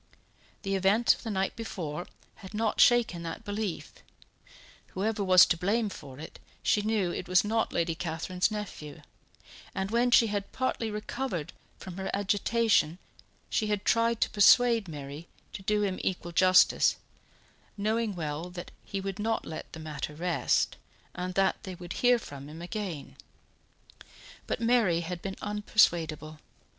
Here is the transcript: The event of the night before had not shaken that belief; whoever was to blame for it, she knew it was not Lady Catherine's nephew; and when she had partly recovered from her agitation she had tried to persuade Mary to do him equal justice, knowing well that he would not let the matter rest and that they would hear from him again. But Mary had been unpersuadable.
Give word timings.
The 0.63 0.73
event 0.73 1.13
of 1.13 1.21
the 1.21 1.29
night 1.29 1.55
before 1.55 2.07
had 2.37 2.55
not 2.55 2.81
shaken 2.81 3.21
that 3.21 3.45
belief; 3.45 3.93
whoever 4.95 5.23
was 5.23 5.45
to 5.45 5.57
blame 5.57 5.89
for 5.89 6.17
it, 6.17 6.39
she 6.63 6.81
knew 6.81 7.11
it 7.11 7.27
was 7.27 7.43
not 7.45 7.71
Lady 7.71 7.93
Catherine's 7.93 8.49
nephew; 8.49 9.03
and 9.75 9.91
when 9.91 10.09
she 10.09 10.25
had 10.25 10.51
partly 10.51 10.89
recovered 10.89 11.53
from 11.77 11.97
her 11.97 12.09
agitation 12.15 12.97
she 13.47 13.67
had 13.67 13.85
tried 13.85 14.19
to 14.21 14.29
persuade 14.31 14.87
Mary 14.87 15.27
to 15.53 15.61
do 15.61 15.83
him 15.83 15.99
equal 16.01 16.31
justice, 16.31 16.95
knowing 17.77 18.15
well 18.15 18.49
that 18.49 18.71
he 18.83 18.99
would 18.99 19.19
not 19.19 19.45
let 19.45 19.71
the 19.71 19.79
matter 19.79 20.15
rest 20.15 20.77
and 21.13 21.35
that 21.35 21.61
they 21.61 21.75
would 21.75 21.93
hear 22.01 22.17
from 22.17 22.49
him 22.49 22.59
again. 22.59 23.17
But 24.47 24.59
Mary 24.61 25.01
had 25.01 25.21
been 25.21 25.35
unpersuadable. 25.43 26.39